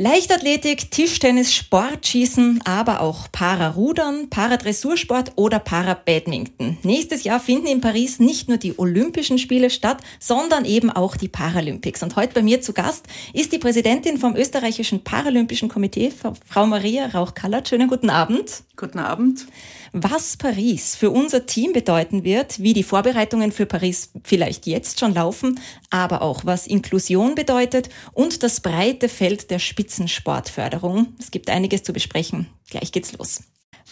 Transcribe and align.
Leichtathletik, 0.00 0.92
Tischtennis, 0.92 1.52
Sportschießen, 1.52 2.60
aber 2.64 3.00
auch 3.00 3.32
Pararudern, 3.32 4.30
Paradressursport 4.30 5.32
oder 5.34 5.58
Parabadminton. 5.58 6.78
Nächstes 6.84 7.24
Jahr 7.24 7.40
finden 7.40 7.66
in 7.66 7.80
Paris 7.80 8.20
nicht 8.20 8.48
nur 8.48 8.58
die 8.58 8.78
Olympischen 8.78 9.38
Spiele 9.38 9.70
statt, 9.70 9.98
sondern 10.20 10.64
eben 10.64 10.90
auch 10.90 11.16
die 11.16 11.26
Paralympics. 11.26 12.04
Und 12.04 12.14
heute 12.14 12.34
bei 12.34 12.42
mir 12.42 12.60
zu 12.60 12.72
Gast 12.74 13.06
ist 13.32 13.50
die 13.50 13.58
Präsidentin 13.58 14.18
vom 14.18 14.36
österreichischen 14.36 15.02
Paralympischen 15.02 15.68
Komitee, 15.68 16.12
Frau 16.12 16.66
Maria 16.66 17.06
Rauch-Kallert. 17.06 17.68
Schönen 17.68 17.88
guten 17.88 18.08
Abend. 18.08 18.62
Guten 18.76 19.00
Abend. 19.00 19.46
Was 19.92 20.36
Paris 20.36 20.94
für 20.94 21.10
unser 21.10 21.46
Team 21.46 21.72
bedeuten 21.72 22.22
wird, 22.22 22.62
wie 22.62 22.74
die 22.74 22.82
Vorbereitungen 22.82 23.52
für 23.52 23.66
Paris 23.66 24.10
vielleicht 24.22 24.66
jetzt 24.66 25.00
schon 25.00 25.14
laufen, 25.14 25.58
aber 25.90 26.22
auch 26.22 26.44
was 26.44 26.66
Inklusion 26.66 27.34
bedeutet 27.34 27.88
und 28.12 28.42
das 28.42 28.60
breite 28.60 29.08
Feld 29.08 29.50
der 29.50 29.58
Spitzensportförderung. 29.88 31.14
Es 31.18 31.30
gibt 31.30 31.48
einiges 31.48 31.82
zu 31.82 31.94
besprechen. 31.94 32.46
Gleich 32.68 32.92
geht's 32.92 33.16
los. 33.16 33.42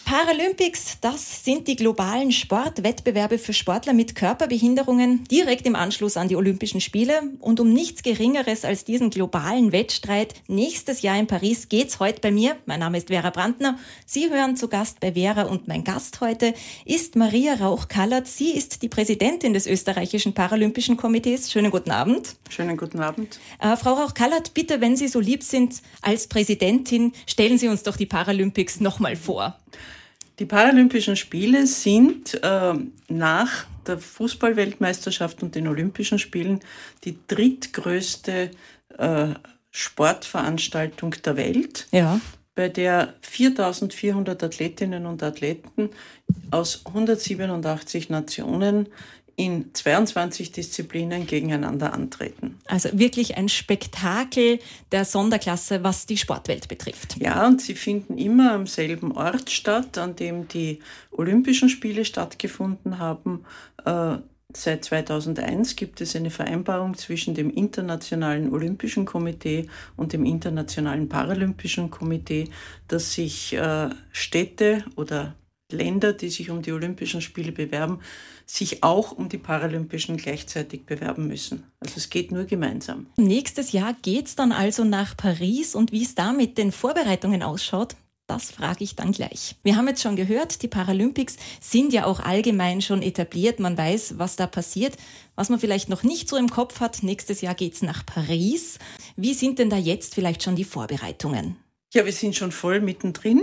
Paralympics, 0.07 1.01
das 1.01 1.43
sind 1.43 1.67
die 1.67 1.75
globalen 1.75 2.31
Sportwettbewerbe 2.31 3.37
für 3.37 3.51
Sportler 3.51 3.91
mit 3.91 4.15
Körperbehinderungen 4.15 5.25
direkt 5.25 5.67
im 5.67 5.75
Anschluss 5.75 6.15
an 6.15 6.29
die 6.29 6.37
Olympischen 6.37 6.79
Spiele. 6.79 7.23
Und 7.41 7.59
um 7.59 7.73
nichts 7.73 8.03
Geringeres 8.03 8.63
als 8.63 8.85
diesen 8.85 9.09
globalen 9.09 9.73
Wettstreit 9.73 10.35
nächstes 10.47 11.01
Jahr 11.01 11.19
in 11.19 11.27
Paris 11.27 11.67
geht's 11.67 11.99
heute 11.99 12.21
bei 12.21 12.31
mir. 12.31 12.55
Mein 12.65 12.79
Name 12.79 12.99
ist 12.99 13.09
Vera 13.09 13.31
Brandner. 13.31 13.77
Sie 14.05 14.29
hören 14.29 14.55
zu 14.55 14.69
Gast 14.69 15.01
bei 15.01 15.11
Vera 15.11 15.41
und 15.41 15.67
mein 15.67 15.83
Gast 15.83 16.21
heute 16.21 16.53
ist 16.85 17.17
Maria 17.17 17.55
Rauch-Kallert. 17.55 18.27
Sie 18.27 18.51
ist 18.51 18.83
die 18.83 18.89
Präsidentin 18.89 19.53
des 19.53 19.67
österreichischen 19.67 20.33
Paralympischen 20.33 20.95
Komitees. 20.95 21.51
Schönen 21.51 21.69
guten 21.69 21.91
Abend. 21.91 22.37
Schönen 22.47 22.77
guten 22.77 23.01
Abend. 23.01 23.41
Äh, 23.59 23.75
Frau 23.75 23.95
Rauch-Kallert, 23.95 24.53
bitte, 24.53 24.79
wenn 24.79 24.95
Sie 24.95 25.09
so 25.09 25.19
lieb 25.19 25.43
sind, 25.43 25.81
als 26.01 26.27
Präsidentin, 26.27 27.11
stellen 27.25 27.57
Sie 27.57 27.67
uns 27.67 27.83
doch 27.83 27.97
die 27.97 28.05
Paralympics 28.05 28.79
nochmal 28.79 29.17
vor. 29.17 29.59
Die 30.39 30.45
Paralympischen 30.45 31.15
Spiele 31.15 31.65
sind 31.65 32.41
äh, 32.43 32.73
nach 33.07 33.65
der 33.87 33.97
Fußballweltmeisterschaft 33.97 35.41
und 35.41 35.55
den 35.55 35.67
Olympischen 35.67 36.19
Spielen 36.19 36.59
die 37.03 37.17
drittgrößte 37.27 38.51
äh, 38.97 39.27
Sportveranstaltung 39.71 41.15
der 41.23 41.37
Welt. 41.37 41.87
Ja. 41.91 42.19
bei 42.55 42.69
der 42.69 43.13
4400 43.21 44.43
Athletinnen 44.43 45.05
und 45.05 45.21
Athleten 45.21 45.91
aus 46.49 46.85
187 46.85 48.09
Nationen 48.09 48.87
in 49.37 49.71
22 49.71 50.51
Disziplinen 50.51 51.27
gegeneinander 51.27 51.93
antreten. 51.93 52.57
Also 52.65 52.89
wirklich 52.93 53.37
ein 53.37 53.49
Spektakel 53.49 54.59
der 54.91 55.05
Sonderklasse, 55.05 55.83
was 55.83 56.07
die 56.07 56.17
Sportwelt 56.17 56.67
betrifft. 56.67 57.17
Ja, 57.19 57.45
und 57.45 57.61
sie 57.61 57.75
finden 57.75 58.17
immer 58.17 58.51
am 58.53 58.65
selben 58.65 59.11
Ort 59.11 59.51
statt, 59.51 59.99
an 59.99 60.15
dem 60.15 60.47
die 60.47 60.79
Olympischen 61.11 61.69
Spiele 61.69 62.03
stattgefunden 62.03 62.97
haben. 62.97 63.45
Äh, 63.85 64.17
Seit 64.55 64.85
2001 64.85 65.75
gibt 65.75 65.99
es 65.99 66.15
eine 66.15 66.29
Vereinbarung 66.29 66.95
zwischen 66.95 67.35
dem 67.35 67.51
Internationalen 67.51 68.53
Olympischen 68.53 69.05
Komitee 69.05 69.67
und 69.97 70.13
dem 70.13 70.23
Internationalen 70.23 71.09
Paralympischen 71.09 71.91
Komitee, 71.91 72.49
dass 72.87 73.13
sich 73.13 73.53
äh, 73.53 73.89
Städte 74.11 74.85
oder 74.95 75.35
Länder, 75.71 76.13
die 76.13 76.29
sich 76.29 76.49
um 76.49 76.61
die 76.61 76.71
Olympischen 76.71 77.21
Spiele 77.21 77.51
bewerben, 77.51 77.99
sich 78.45 78.83
auch 78.83 79.11
um 79.11 79.27
die 79.27 79.37
Paralympischen 79.37 80.15
gleichzeitig 80.15 80.85
bewerben 80.85 81.27
müssen. 81.27 81.63
Also 81.79 81.95
es 81.97 82.09
geht 82.09 82.31
nur 82.31 82.45
gemeinsam. 82.45 83.07
Nächstes 83.17 83.73
Jahr 83.73 83.93
geht 84.01 84.27
es 84.27 84.35
dann 84.35 84.53
also 84.53 84.85
nach 84.85 85.17
Paris 85.17 85.75
und 85.75 85.91
wie 85.91 86.03
es 86.03 86.15
da 86.15 86.31
mit 86.31 86.57
den 86.57 86.71
Vorbereitungen 86.71 87.43
ausschaut, 87.43 87.95
das 88.27 88.51
frage 88.51 88.83
ich 88.83 88.95
dann 88.95 89.13
gleich. 89.13 89.55
Wir 89.63 89.77
haben 89.77 89.87
jetzt 89.87 90.01
schon 90.01 90.17
gehört, 90.17 90.61
die 90.61 90.67
Paralympics 90.67 91.37
sind 91.61 91.93
ja 91.93 92.05
auch 92.05 92.19
allgemein 92.19 92.81
schon 92.81 93.01
etabliert. 93.01 93.61
Man 93.61 93.77
weiß, 93.77 94.15
was 94.17 94.35
da 94.35 94.47
passiert. 94.47 94.97
Was 95.35 95.49
man 95.49 95.59
vielleicht 95.59 95.87
noch 95.87 96.03
nicht 96.03 96.27
so 96.27 96.35
im 96.35 96.49
Kopf 96.49 96.81
hat, 96.81 97.03
nächstes 97.03 97.39
Jahr 97.39 97.55
geht 97.55 97.75
es 97.75 97.81
nach 97.83 98.05
Paris. 98.05 98.79
Wie 99.15 99.33
sind 99.33 99.59
denn 99.59 99.69
da 99.69 99.77
jetzt 99.77 100.13
vielleicht 100.13 100.43
schon 100.43 100.57
die 100.57 100.65
Vorbereitungen? 100.65 101.55
Ja, 101.93 102.05
wir 102.05 102.11
sind 102.11 102.35
schon 102.35 102.51
voll 102.51 102.81
mittendrin. 102.81 103.41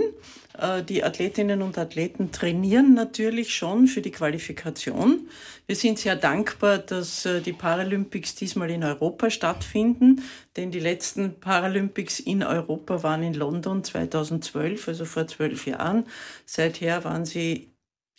Äh, 0.59 0.83
die 0.83 1.03
Athletinnen 1.03 1.61
und 1.61 1.77
Athleten 1.77 2.31
trainieren 2.31 2.93
natürlich 2.93 3.55
schon 3.55 3.87
für 3.87 4.01
die 4.01 4.11
Qualifikation. 4.11 5.27
Wir 5.67 5.75
sind 5.75 5.99
sehr 5.99 6.15
dankbar, 6.15 6.77
dass 6.77 7.25
äh, 7.25 7.41
die 7.41 7.53
Paralympics 7.53 8.35
diesmal 8.35 8.69
in 8.69 8.83
Europa 8.83 9.29
stattfinden, 9.29 10.21
denn 10.55 10.71
die 10.71 10.79
letzten 10.79 11.39
Paralympics 11.39 12.19
in 12.19 12.43
Europa 12.43 13.03
waren 13.03 13.23
in 13.23 13.33
London 13.33 13.83
2012, 13.83 14.87
also 14.87 15.05
vor 15.05 15.27
zwölf 15.27 15.65
Jahren. 15.65 16.05
Seither 16.45 17.03
waren 17.03 17.25
sie 17.25 17.74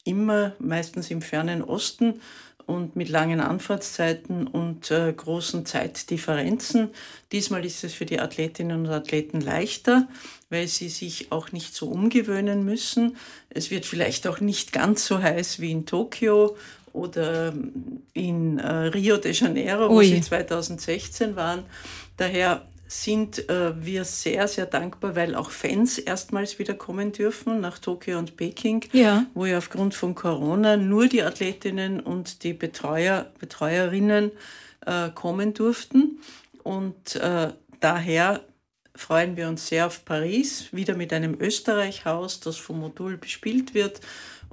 immer 0.06 0.52
meistens 0.58 1.10
im 1.10 1.22
fernen 1.22 1.62
Osten 1.62 2.20
und 2.66 2.96
mit 2.96 3.08
langen 3.08 3.40
Anfahrtszeiten 3.40 4.46
und 4.46 4.90
äh, 4.90 5.12
großen 5.12 5.66
Zeitdifferenzen. 5.66 6.90
Diesmal 7.30 7.64
ist 7.64 7.84
es 7.84 7.94
für 7.94 8.06
die 8.06 8.18
Athletinnen 8.18 8.86
und 8.86 8.92
Athleten 8.92 9.40
leichter, 9.40 10.08
weil 10.50 10.66
sie 10.66 10.88
sich 10.88 11.30
auch 11.30 11.52
nicht 11.52 11.74
so 11.74 11.86
umgewöhnen 11.86 12.64
müssen. 12.64 13.16
Es 13.50 13.70
wird 13.70 13.86
vielleicht 13.86 14.26
auch 14.26 14.40
nicht 14.40 14.72
ganz 14.72 15.06
so 15.06 15.22
heiß 15.22 15.60
wie 15.60 15.70
in 15.70 15.86
Tokio 15.86 16.56
oder 16.92 17.52
in 18.14 18.58
äh, 18.58 18.68
Rio 18.68 19.16
de 19.18 19.32
Janeiro, 19.32 19.88
wo 19.88 19.98
Ui. 19.98 20.06
sie 20.06 20.20
2016 20.20 21.36
waren. 21.36 21.62
Daher 22.16 22.66
sind 22.88 23.48
äh, 23.48 23.72
wir 23.84 24.04
sehr, 24.04 24.48
sehr 24.48 24.66
dankbar, 24.66 25.16
weil 25.16 25.34
auch 25.34 25.50
Fans 25.50 25.98
erstmals 25.98 26.58
wieder 26.58 26.74
kommen 26.74 27.12
dürfen 27.12 27.60
nach 27.60 27.78
Tokio 27.78 28.18
und 28.18 28.36
Peking, 28.36 28.84
ja. 28.92 29.26
wo 29.34 29.46
ja 29.46 29.58
aufgrund 29.58 29.94
von 29.94 30.14
Corona 30.14 30.76
nur 30.76 31.08
die 31.08 31.22
Athletinnen 31.22 32.00
und 32.00 32.42
die 32.44 32.52
Betreuer, 32.52 33.26
Betreuerinnen 33.38 34.30
äh, 34.84 35.10
kommen 35.10 35.54
durften. 35.54 36.20
Und 36.62 37.16
äh, 37.16 37.52
daher 37.80 38.40
freuen 38.94 39.36
wir 39.36 39.48
uns 39.48 39.68
sehr 39.68 39.86
auf 39.86 40.04
Paris, 40.04 40.68
wieder 40.72 40.94
mit 40.94 41.12
einem 41.12 41.36
Österreich-Haus, 41.40 42.40
das 42.40 42.56
vom 42.56 42.80
Modul 42.80 43.16
bespielt 43.16 43.74
wird 43.74 44.00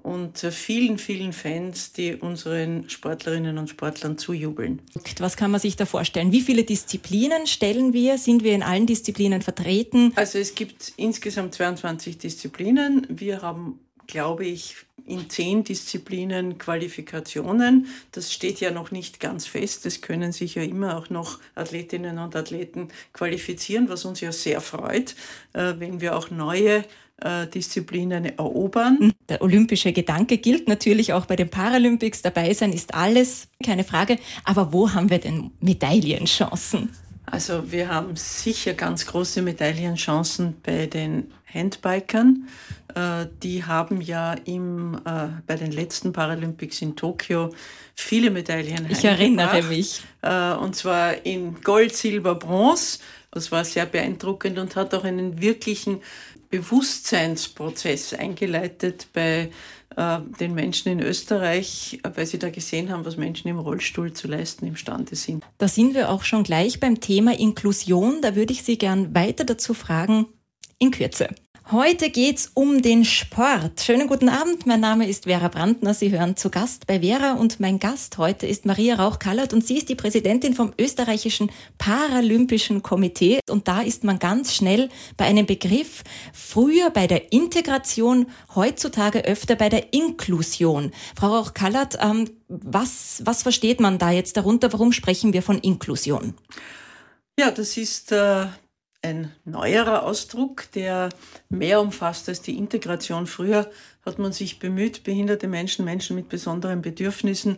und 0.03 0.37
vielen, 0.37 0.97
vielen 0.97 1.33
Fans, 1.33 1.93
die 1.93 2.15
unseren 2.15 2.89
Sportlerinnen 2.89 3.57
und 3.57 3.69
Sportlern 3.69 4.17
zujubeln. 4.17 4.81
Was 5.19 5.37
kann 5.37 5.49
man 5.49 5.59
sich 5.59 5.75
da 5.75 5.85
vorstellen? 5.85 6.31
Wie 6.31 6.41
viele 6.41 6.63
Disziplinen 6.63 7.47
stellen 7.47 7.93
wir? 7.93 8.17
Sind 8.17 8.43
wir 8.43 8.53
in 8.53 8.63
allen 8.63 8.85
Disziplinen 8.85 9.41
vertreten? 9.41 10.11
Also 10.15 10.39
es 10.39 10.55
gibt 10.55 10.93
insgesamt 10.97 11.55
22 11.55 12.17
Disziplinen. 12.17 13.07
Wir 13.09 13.41
haben, 13.41 13.79
glaube 14.05 14.45
ich, 14.45 14.75
in 15.05 15.29
zehn 15.29 15.63
Disziplinen 15.63 16.57
Qualifikationen. 16.57 17.87
Das 18.11 18.31
steht 18.31 18.59
ja 18.59 18.71
noch 18.71 18.91
nicht 18.91 19.19
ganz 19.19 19.45
fest. 19.45 19.85
Es 19.85 20.01
können 20.01 20.31
sich 20.31 20.55
ja 20.55 20.63
immer 20.63 20.97
auch 20.97 21.09
noch 21.09 21.39
Athletinnen 21.55 22.17
und 22.19 22.35
Athleten 22.35 22.89
qualifizieren, 23.11 23.89
was 23.89 24.05
uns 24.05 24.21
ja 24.21 24.31
sehr 24.31 24.61
freut, 24.61 25.15
äh, 25.53 25.73
wenn 25.77 26.01
wir 26.01 26.15
auch 26.15 26.29
neue 26.29 26.83
äh, 27.21 27.47
Disziplinen 27.47 28.25
erobern. 28.25 28.97
Mhm. 28.99 29.11
Der 29.29 29.41
olympische 29.41 29.93
Gedanke 29.93 30.37
gilt 30.37 30.67
natürlich 30.67 31.13
auch 31.13 31.25
bei 31.25 31.35
den 31.35 31.49
Paralympics. 31.49 32.21
Dabei 32.21 32.53
sein 32.53 32.73
ist 32.73 32.93
alles, 32.93 33.47
keine 33.63 33.83
Frage. 33.83 34.17
Aber 34.43 34.73
wo 34.73 34.93
haben 34.93 35.09
wir 35.09 35.19
denn 35.19 35.51
Medaillenchancen? 35.59 36.89
Also 37.25 37.71
wir 37.71 37.87
haben 37.87 38.15
sicher 38.15 38.73
ganz 38.73 39.05
große 39.05 39.41
Medaillenchancen 39.41 40.55
bei 40.61 40.87
den 40.87 41.31
Handbikern. 41.53 42.47
Äh, 42.95 43.27
die 43.41 43.63
haben 43.63 44.01
ja 44.01 44.33
im, 44.45 44.95
äh, 45.05 45.27
bei 45.45 45.55
den 45.55 45.71
letzten 45.71 46.13
Paralympics 46.13 46.81
in 46.81 46.95
Tokio 46.95 47.51
viele 47.95 48.31
Medaillen 48.31 48.87
Ich 48.89 49.05
erinnere 49.05 49.63
mich. 49.63 50.01
Und 50.21 50.75
zwar 50.75 51.25
in 51.25 51.61
Gold, 51.61 51.95
Silber, 51.95 52.35
Bronze. 52.35 52.99
Das 53.29 53.51
war 53.51 53.65
sehr 53.65 53.85
beeindruckend 53.85 54.57
und 54.57 54.75
hat 54.75 54.93
auch 54.93 55.03
einen 55.03 55.41
wirklichen 55.41 56.01
Bewusstseinsprozess 56.49 58.13
eingeleitet 58.13 59.07
bei 59.11 59.49
äh, 59.95 60.19
den 60.39 60.53
Menschen 60.53 60.91
in 60.91 60.99
Österreich, 60.99 61.99
weil 62.15 62.25
sie 62.25 62.39
da 62.39 62.49
gesehen 62.49 62.91
haben, 62.91 63.05
was 63.05 63.17
Menschen 63.17 63.47
im 63.47 63.59
Rollstuhl 63.59 64.13
zu 64.13 64.27
leisten 64.27 64.67
imstande 64.67 65.15
sind. 65.15 65.43
Da 65.57 65.67
sind 65.67 65.93
wir 65.93 66.09
auch 66.09 66.23
schon 66.23 66.43
gleich 66.43 66.79
beim 66.79 66.99
Thema 66.99 67.37
Inklusion. 67.37 68.21
Da 68.21 68.35
würde 68.35 68.53
ich 68.53 68.63
Sie 68.63 68.77
gern 68.77 69.13
weiter 69.15 69.45
dazu 69.45 69.73
fragen, 69.73 70.27
in 70.83 70.91
Kürze. 70.91 71.29
Heute 71.71 72.09
geht's 72.09 72.51
um 72.53 72.81
den 72.81 73.05
Sport. 73.05 73.79
Schönen 73.79 74.07
guten 74.07 74.27
Abend, 74.27 74.67
mein 74.67 74.81
Name 74.81 75.07
ist 75.07 75.23
Vera 75.23 75.47
Brandner. 75.47 75.93
Sie 75.93 76.11
hören 76.11 76.35
zu 76.35 76.49
Gast 76.49 76.87
bei 76.87 76.99
Vera 76.99 77.35
und 77.35 77.61
mein 77.61 77.79
Gast 77.79 78.17
heute 78.17 78.45
ist 78.45 78.65
Maria 78.65 78.95
Rauch-Kallert 78.95 79.53
und 79.53 79.65
sie 79.65 79.77
ist 79.77 79.87
die 79.87 79.95
Präsidentin 79.95 80.55
vom 80.55 80.73
österreichischen 80.77 81.49
Paralympischen 81.77 82.83
Komitee. 82.83 83.39
Und 83.49 83.69
da 83.69 83.81
ist 83.81 84.03
man 84.03 84.19
ganz 84.19 84.53
schnell 84.53 84.89
bei 85.15 85.23
einem 85.23 85.45
Begriff, 85.45 86.03
früher 86.33 86.89
bei 86.89 87.07
der 87.07 87.31
Integration, 87.31 88.27
heutzutage 88.53 89.23
öfter 89.23 89.55
bei 89.55 89.69
der 89.69 89.93
Inklusion. 89.93 90.91
Frau 91.15 91.37
Rauch-Kallert, 91.37 91.97
ähm, 92.01 92.29
was, 92.49 93.21
was 93.23 93.41
versteht 93.41 93.79
man 93.79 93.97
da 93.97 94.11
jetzt 94.11 94.35
darunter? 94.35 94.73
Warum 94.73 94.91
sprechen 94.91 95.31
wir 95.31 95.41
von 95.41 95.59
Inklusion? 95.59 96.33
Ja, 97.39 97.51
das 97.51 97.77
ist 97.77 98.11
äh, 98.11 98.47
ein 99.03 99.31
neuerer 99.45 100.03
Ausdruck, 100.03 100.71
der 100.71 101.09
mehr 101.49 101.81
umfasst 101.81 102.29
als 102.29 102.41
die 102.41 102.57
Integration. 102.57 103.27
Früher 103.27 103.69
hat 104.05 104.17
man 104.17 104.31
sich 104.31 104.59
bemüht, 104.59 105.03
behinderte 105.03 105.47
Menschen, 105.47 105.85
Menschen 105.85 106.15
mit 106.15 106.29
besonderen 106.29 106.81
Bedürfnissen 106.81 107.57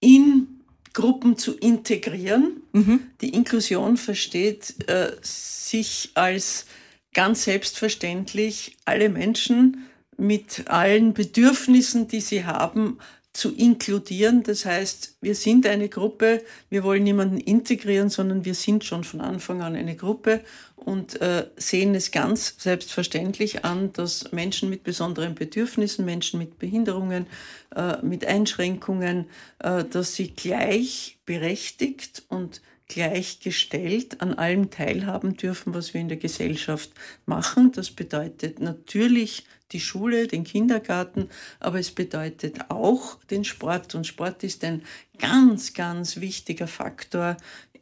in 0.00 0.48
Gruppen 0.94 1.36
zu 1.36 1.56
integrieren. 1.56 2.62
Mhm. 2.72 3.00
Die 3.20 3.34
Inklusion 3.34 3.96
versteht 3.96 4.88
äh, 4.88 5.12
sich 5.22 6.10
als 6.14 6.66
ganz 7.12 7.44
selbstverständlich 7.44 8.76
alle 8.84 9.08
Menschen 9.08 9.88
mit 10.16 10.68
allen 10.68 11.14
Bedürfnissen, 11.14 12.08
die 12.08 12.20
sie 12.20 12.44
haben, 12.44 12.98
zu 13.38 13.54
inkludieren. 13.54 14.42
Das 14.42 14.66
heißt, 14.66 15.18
wir 15.20 15.36
sind 15.36 15.64
eine 15.64 15.88
Gruppe, 15.88 16.42
wir 16.70 16.82
wollen 16.82 17.04
niemanden 17.04 17.38
integrieren, 17.38 18.10
sondern 18.10 18.44
wir 18.44 18.54
sind 18.54 18.82
schon 18.82 19.04
von 19.04 19.20
Anfang 19.20 19.62
an 19.62 19.76
eine 19.76 19.94
Gruppe 19.94 20.40
und 20.74 21.20
äh, 21.20 21.46
sehen 21.56 21.94
es 21.94 22.10
ganz 22.10 22.56
selbstverständlich 22.58 23.64
an, 23.64 23.92
dass 23.92 24.32
Menschen 24.32 24.68
mit 24.70 24.82
besonderen 24.82 25.36
Bedürfnissen, 25.36 26.04
Menschen 26.04 26.40
mit 26.40 26.58
Behinderungen, 26.58 27.28
äh, 27.76 28.02
mit 28.02 28.26
Einschränkungen, 28.26 29.26
äh, 29.60 29.84
dass 29.84 30.16
sie 30.16 30.32
gleichberechtigt 30.32 32.24
und 32.28 32.60
gleichgestellt 32.88 34.20
an 34.20 34.34
allem 34.34 34.70
teilhaben 34.70 35.36
dürfen, 35.36 35.74
was 35.74 35.92
wir 35.94 36.00
in 36.00 36.08
der 36.08 36.16
Gesellschaft 36.16 36.90
machen. 37.26 37.72
Das 37.72 37.90
bedeutet 37.90 38.60
natürlich 38.60 39.44
die 39.72 39.80
Schule, 39.80 40.26
den 40.26 40.44
Kindergarten, 40.44 41.28
aber 41.60 41.78
es 41.78 41.90
bedeutet 41.90 42.70
auch 42.70 43.22
den 43.24 43.44
Sport. 43.44 43.94
Und 43.94 44.06
Sport 44.06 44.42
ist 44.42 44.64
ein 44.64 44.82
ganz, 45.18 45.74
ganz 45.74 46.20
wichtiger 46.20 46.66
Faktor 46.66 47.36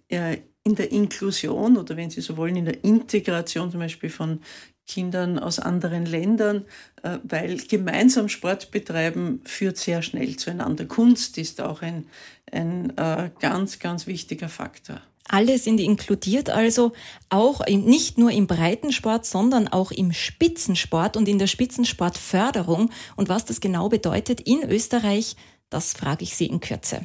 äh, 0.08 0.38
in 0.64 0.74
der 0.74 0.90
Inklusion 0.90 1.76
oder 1.76 1.96
wenn 1.96 2.10
Sie 2.10 2.20
so 2.20 2.36
wollen, 2.36 2.56
in 2.56 2.64
der 2.64 2.82
Integration 2.82 3.70
zum 3.70 3.78
Beispiel 3.78 4.10
von 4.10 4.40
Kindern 4.86 5.38
aus 5.38 5.58
anderen 5.58 6.06
Ländern, 6.06 6.64
äh, 7.02 7.18
weil 7.24 7.56
gemeinsam 7.58 8.28
Sport 8.28 8.70
betreiben 8.70 9.40
führt 9.44 9.76
sehr 9.76 10.02
schnell 10.02 10.36
zueinander. 10.36 10.86
Kunst 10.86 11.38
ist 11.38 11.60
auch 11.60 11.82
ein, 11.82 12.06
ein 12.52 12.96
äh, 12.96 13.30
ganz, 13.40 13.78
ganz 13.78 14.06
wichtiger 14.06 14.48
Faktor. 14.48 15.00
Alle 15.28 15.58
sind 15.58 15.80
inkludiert 15.80 16.50
also, 16.50 16.92
auch 17.30 17.66
nicht 17.66 18.16
nur 18.16 18.30
im 18.30 18.46
Breitensport, 18.46 19.26
sondern 19.26 19.66
auch 19.66 19.90
im 19.90 20.12
Spitzensport 20.12 21.16
und 21.16 21.26
in 21.26 21.38
der 21.38 21.48
Spitzensportförderung. 21.48 22.90
Und 23.16 23.28
was 23.28 23.44
das 23.44 23.60
genau 23.60 23.88
bedeutet 23.88 24.40
in 24.40 24.62
Österreich, 24.62 25.34
das 25.68 25.94
frage 25.94 26.22
ich 26.22 26.36
Sie 26.36 26.46
in 26.46 26.60
Kürze. 26.60 27.04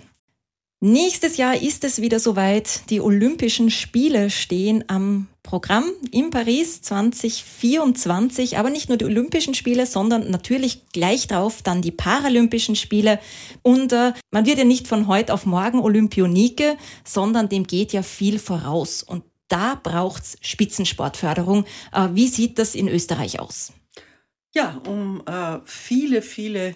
Nächstes 0.84 1.38
Jahr 1.38 1.62
ist 1.62 1.84
es 1.84 2.02
wieder 2.02 2.20
soweit. 2.20 2.90
Die 2.90 3.02
Olympischen 3.02 3.70
Spiele 3.70 4.32
stehen 4.32 4.84
am 4.88 5.28
Programm 5.44 5.86
in 6.10 6.32
Paris 6.32 6.82
2024. 6.82 8.58
Aber 8.58 8.72
nicht 8.72 8.90
nur 8.90 8.98
die 8.98 9.06
Olympischen 9.06 9.54
Spiele, 9.54 9.86
sondern 9.86 10.32
natürlich 10.32 10.90
gleich 10.92 11.28
drauf 11.28 11.62
dann 11.62 11.84
die 11.84 11.92
Paralympischen 11.92 12.76
Spiele. 12.76 13.20
Und 13.62 13.94
äh, 13.94 14.14
man 14.32 14.48
wird 14.48 14.58
ja 14.58 14.64
nicht 14.64 14.88
von 14.88 15.06
heute 15.06 15.36
auf 15.36 15.46
morgen 15.46 15.82
Olympionike, 15.82 16.78
sondern 17.04 17.48
dem 17.48 17.68
geht 17.68 17.94
ja 17.94 18.02
viel 18.02 18.40
voraus. 18.40 19.04
Und 19.04 19.24
da 19.50 19.76
braucht's 19.76 20.38
Spitzensportförderung. 20.42 21.66
Äh, 21.94 22.08
wie 22.14 22.28
sieht 22.28 22.58
das 22.58 22.74
in 22.74 22.88
Österreich 22.88 23.40
aus? 23.40 23.72
Ja, 24.56 24.82
um 24.88 25.22
äh, 25.28 25.60
viele, 25.64 26.24
viele 26.24 26.74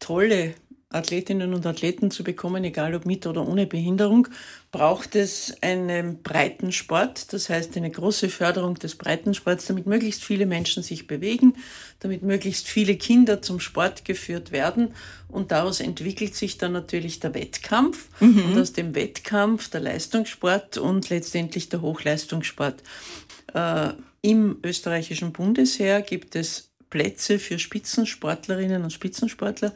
tolle 0.00 0.56
Athletinnen 0.94 1.54
und 1.54 1.66
Athleten 1.66 2.10
zu 2.10 2.24
bekommen, 2.24 2.64
egal 2.64 2.94
ob 2.94 3.04
mit 3.04 3.26
oder 3.26 3.46
ohne 3.46 3.66
Behinderung, 3.66 4.28
braucht 4.70 5.16
es 5.16 5.56
einen 5.60 6.22
Breitensport, 6.22 7.32
das 7.32 7.48
heißt 7.48 7.76
eine 7.76 7.90
große 7.90 8.28
Förderung 8.28 8.74
des 8.76 8.94
Breitensports, 8.94 9.66
damit 9.66 9.86
möglichst 9.86 10.22
viele 10.22 10.46
Menschen 10.46 10.82
sich 10.82 11.06
bewegen, 11.06 11.54
damit 12.00 12.22
möglichst 12.22 12.68
viele 12.68 12.96
Kinder 12.96 13.42
zum 13.42 13.60
Sport 13.60 14.04
geführt 14.04 14.52
werden 14.52 14.94
und 15.28 15.50
daraus 15.50 15.80
entwickelt 15.80 16.34
sich 16.34 16.58
dann 16.58 16.72
natürlich 16.72 17.20
der 17.20 17.34
Wettkampf 17.34 18.08
mhm. 18.20 18.44
und 18.44 18.58
aus 18.58 18.72
dem 18.72 18.94
Wettkampf 18.94 19.68
der 19.70 19.80
Leistungssport 19.80 20.78
und 20.78 21.10
letztendlich 21.10 21.68
der 21.68 21.82
Hochleistungssport. 21.82 22.82
Äh, 23.52 23.90
Im 24.22 24.58
österreichischen 24.62 25.32
Bundesheer 25.32 26.02
gibt 26.02 26.36
es 26.36 26.70
Plätze 26.94 27.40
für 27.40 27.58
Spitzensportlerinnen 27.58 28.84
und 28.84 28.92
Spitzensportler 28.92 29.72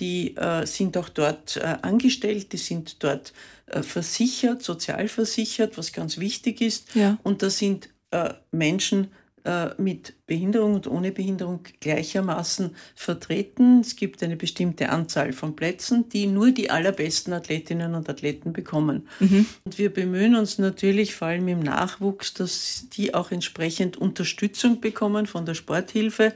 die 0.00 0.36
äh, 0.36 0.66
sind 0.66 0.96
auch 0.96 1.08
dort 1.08 1.56
äh, 1.56 1.76
angestellt, 1.82 2.52
die 2.52 2.58
sind 2.58 3.02
dort 3.02 3.32
äh, 3.66 3.82
versichert, 3.82 4.62
sozialversichert, 4.62 5.76
was 5.78 5.92
ganz 5.92 6.18
wichtig 6.18 6.60
ist. 6.60 6.94
Ja. 6.94 7.18
Und 7.22 7.42
da 7.42 7.50
sind 7.50 7.88
äh, 8.10 8.34
Menschen 8.50 9.08
mit 9.76 10.14
Behinderung 10.26 10.74
und 10.74 10.86
ohne 10.86 11.10
Behinderung 11.10 11.60
gleichermaßen 11.80 12.76
vertreten. 12.94 13.80
Es 13.80 13.96
gibt 13.96 14.22
eine 14.22 14.36
bestimmte 14.36 14.88
Anzahl 14.90 15.32
von 15.32 15.56
Plätzen, 15.56 16.08
die 16.08 16.26
nur 16.26 16.52
die 16.52 16.70
allerbesten 16.70 17.32
Athletinnen 17.32 17.94
und 17.94 18.08
Athleten 18.08 18.52
bekommen. 18.52 19.08
Mhm. 19.18 19.46
Und 19.64 19.78
wir 19.78 19.92
bemühen 19.92 20.36
uns 20.36 20.58
natürlich 20.58 21.14
vor 21.14 21.28
allem 21.28 21.48
im 21.48 21.60
Nachwuchs, 21.60 22.34
dass 22.34 22.86
die 22.92 23.14
auch 23.14 23.30
entsprechend 23.30 23.96
Unterstützung 23.96 24.80
bekommen 24.80 25.26
von 25.26 25.44
der 25.44 25.54
Sporthilfe 25.54 26.32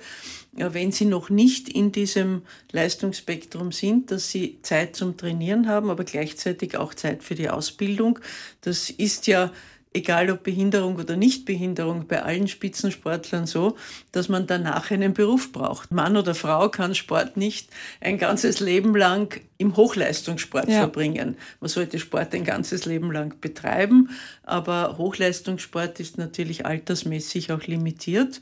wenn 0.56 0.92
sie 0.92 1.04
noch 1.04 1.28
nicht 1.28 1.68
in 1.68 1.92
diesem 1.92 2.42
Leistungsspektrum 2.72 3.72
sind, 3.72 4.10
dass 4.10 4.30
sie 4.30 4.58
Zeit 4.62 4.96
zum 4.96 5.16
Trainieren 5.16 5.68
haben, 5.68 5.90
aber 5.90 6.04
gleichzeitig 6.04 6.76
auch 6.76 6.94
Zeit 6.94 7.22
für 7.22 7.34
die 7.34 7.50
Ausbildung. 7.50 8.18
Das 8.62 8.90
ist 8.90 9.26
ja 9.26 9.52
egal 9.96 10.30
ob 10.30 10.44
Behinderung 10.44 10.96
oder 10.96 11.16
Nichtbehinderung, 11.16 12.06
bei 12.06 12.22
allen 12.22 12.46
Spitzensportlern 12.46 13.46
so, 13.46 13.76
dass 14.12 14.28
man 14.28 14.46
danach 14.46 14.90
einen 14.90 15.14
Beruf 15.14 15.52
braucht. 15.52 15.90
Mann 15.90 16.16
oder 16.16 16.34
Frau 16.34 16.68
kann 16.68 16.94
Sport 16.94 17.36
nicht 17.36 17.70
ein 18.00 18.18
ganzes 18.18 18.60
Leben 18.60 18.94
lang 18.94 19.40
im 19.58 19.76
Hochleistungssport 19.76 20.68
ja. 20.68 20.78
verbringen. 20.78 21.36
Man 21.60 21.68
sollte 21.68 21.98
Sport 21.98 22.34
ein 22.34 22.44
ganzes 22.44 22.84
Leben 22.84 23.10
lang 23.10 23.40
betreiben, 23.40 24.10
aber 24.42 24.98
Hochleistungssport 24.98 25.98
ist 25.98 26.18
natürlich 26.18 26.66
altersmäßig 26.66 27.50
auch 27.52 27.62
limitiert. 27.62 28.40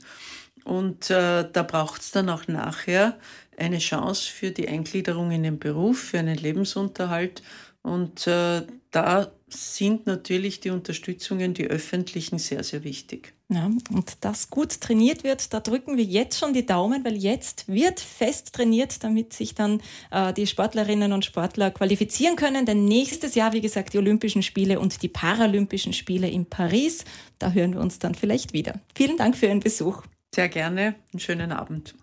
Und 0.65 1.09
äh, 1.09 1.47
da 1.51 1.63
braucht 1.63 2.01
es 2.01 2.11
dann 2.11 2.29
auch 2.29 2.47
nachher 2.47 3.17
eine 3.57 3.77
Chance 3.77 4.29
für 4.29 4.51
die 4.51 4.67
Eingliederung 4.67 5.31
in 5.31 5.43
den 5.43 5.59
Beruf, 5.59 5.99
für 5.99 6.19
einen 6.19 6.37
Lebensunterhalt. 6.37 7.41
Und 7.85 8.25
äh, 8.25 8.63
da 8.89 9.31
sind 9.47 10.07
natürlich 10.07 10.59
die 10.59 10.71
Unterstützungen, 10.71 11.53
die 11.53 11.67
öffentlichen, 11.67 12.39
sehr, 12.39 12.63
sehr 12.63 12.83
wichtig. 12.83 13.35
Ja, 13.47 13.69
und 13.91 14.25
dass 14.25 14.49
gut 14.49 14.81
trainiert 14.81 15.23
wird, 15.23 15.53
da 15.53 15.59
drücken 15.59 15.95
wir 15.95 16.03
jetzt 16.03 16.39
schon 16.39 16.55
die 16.55 16.65
Daumen, 16.65 17.05
weil 17.05 17.15
jetzt 17.15 17.67
wird 17.67 17.99
fest 17.99 18.53
trainiert, 18.53 19.03
damit 19.03 19.33
sich 19.33 19.53
dann 19.53 19.81
äh, 20.09 20.33
die 20.33 20.47
Sportlerinnen 20.47 21.13
und 21.13 21.25
Sportler 21.25 21.69
qualifizieren 21.69 22.35
können. 22.35 22.65
Denn 22.65 22.85
nächstes 22.85 23.35
Jahr, 23.35 23.53
wie 23.53 23.61
gesagt, 23.61 23.93
die 23.93 23.99
Olympischen 23.99 24.41
Spiele 24.41 24.79
und 24.79 25.03
die 25.03 25.09
Paralympischen 25.09 25.93
Spiele 25.93 26.27
in 26.27 26.47
Paris. 26.47 27.05
Da 27.37 27.51
hören 27.51 27.75
wir 27.75 27.81
uns 27.81 27.99
dann 27.99 28.15
vielleicht 28.15 28.53
wieder. 28.53 28.81
Vielen 28.95 29.17
Dank 29.17 29.37
für 29.37 29.45
Ihren 29.45 29.59
Besuch. 29.59 30.01
Sehr 30.33 30.49
gerne. 30.49 30.95
Einen 31.13 31.19
schönen 31.19 31.51
Abend. 31.51 31.95